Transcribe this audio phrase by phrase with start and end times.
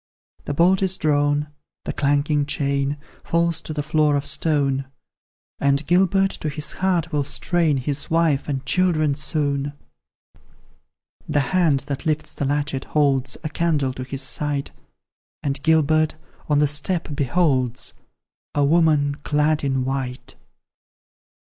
[0.45, 1.49] The bolt is drawn,
[1.85, 4.87] the clanking chain Falls to the floor of stone;
[5.59, 9.73] And Gilbert to his heart will strain His wife and children soon.
[11.29, 14.71] The hand that lifts the latchet, holds A candle to his sight,
[15.43, 16.15] And Gilbert,
[16.49, 17.93] on the step, beholds
[18.55, 20.33] A woman, clad in white.